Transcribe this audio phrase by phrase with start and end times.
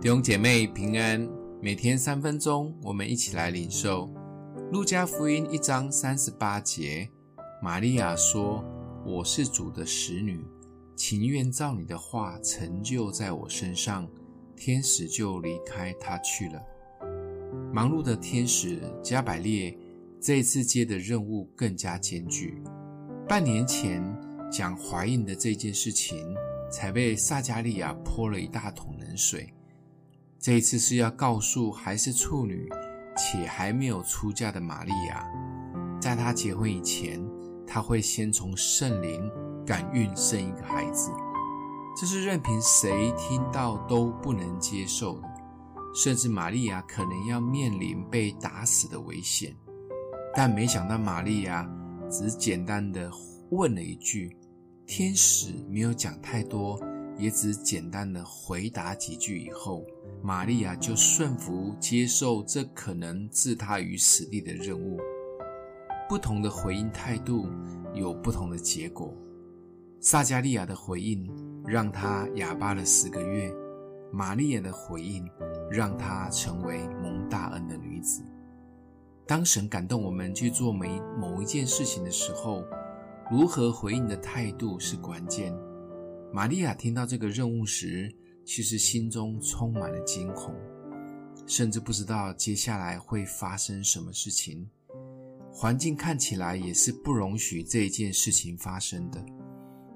[0.00, 1.28] 弟兄姐妹平安，
[1.60, 4.08] 每天三分钟，我们一起来领受
[4.72, 7.06] 路加福音一章三十八节。
[7.60, 8.64] 玛利亚说
[9.04, 10.42] ：“我是主的使女，
[10.96, 14.08] 情愿照你的话成就在我身上。”
[14.56, 16.62] 天使就离开她去了。
[17.70, 19.76] 忙碌的天使加百列
[20.18, 22.62] 这一次接的任务更加艰巨。
[23.28, 24.02] 半年前
[24.50, 26.34] 讲怀孕的这件事情，
[26.72, 29.52] 才被撒迦利亚泼了一大桶冷水。
[30.40, 32.66] 这一次是要告诉还是处女
[33.14, 35.22] 且还没有出嫁的玛利亚，
[36.00, 37.22] 在她结婚以前，
[37.66, 39.30] 她会先从圣灵
[39.66, 41.10] 感孕生一个孩子。
[41.94, 45.28] 这是任凭谁听到都不能接受的，
[45.94, 49.54] 甚至玛利亚可能要面临被打死的危险。
[50.34, 51.70] 但没想到玛利亚
[52.08, 53.10] 只简单的
[53.50, 54.34] 问了一句，
[54.86, 56.80] 天使没有讲太多。
[57.20, 59.84] 也只简单的回答几句以后，
[60.22, 64.98] 玛利亚就顺服接受这可能置她于死地的任务。
[66.08, 67.46] 不同的回应态度
[67.94, 69.14] 有不同的结果。
[70.00, 71.30] 撒迦利亚的回应
[71.66, 73.52] 让她哑巴了十个月，
[74.10, 75.28] 玛利亚的回应
[75.70, 78.24] 让她成为蒙大恩的女子。
[79.26, 82.64] 当神感动我们去做每某一件事情的时候，
[83.30, 85.54] 如何回应的态度是关键。
[86.32, 88.08] 玛利亚听到这个任务时，
[88.44, 90.54] 其实心中充满了惊恐，
[91.44, 94.68] 甚至不知道接下来会发生什么事情。
[95.52, 99.20] 环境看起来也是不容许这一件事情发生的，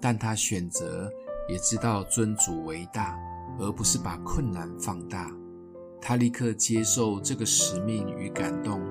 [0.00, 1.08] 但她选择
[1.48, 3.16] 也知道尊主为大，
[3.60, 5.30] 而不是把困难放大。
[6.00, 8.82] 她立刻接受这个使命与感动。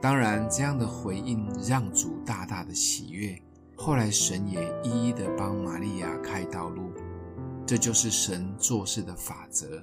[0.00, 3.36] 当然，这样的回应让主大大的喜悦。
[3.74, 5.67] 后来，神也一一的帮忙
[6.58, 6.90] 道路，
[7.64, 9.80] 这就是神做事的法则。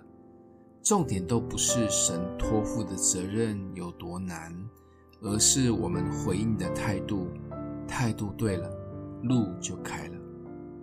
[0.84, 4.54] 重点都不是神托付的责任有多难，
[5.22, 7.30] 而是我们回应的态度。
[7.88, 8.70] 态度对了，
[9.24, 10.18] 路就开了。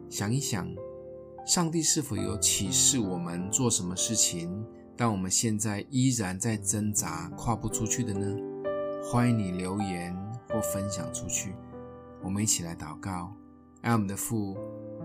[0.08, 0.66] 想一想，
[1.44, 4.64] 上帝是否有启示我们做什么事情，
[4.96, 8.34] 但我们现在依然在挣扎跨不出去的呢？
[9.04, 10.16] 欢迎你留言
[10.48, 11.54] 或分享出去。
[12.22, 13.36] 我们一起来祷告，
[13.82, 14.56] 爱我们的父，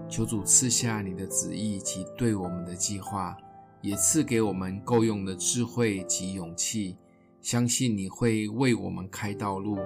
[0.09, 3.37] 求主赐下你的旨意及对我们的计划，
[3.81, 6.97] 也赐给我们够用的智慧及勇气，
[7.41, 9.77] 相信你会为我们开道路。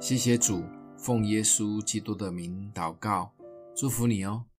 [0.00, 0.62] 谢谢主，
[0.96, 3.30] 奉耶稣基督的名祷告，
[3.74, 4.49] 祝福你哦。